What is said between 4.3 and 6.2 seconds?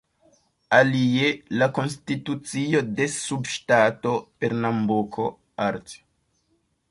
Pernambuko, art.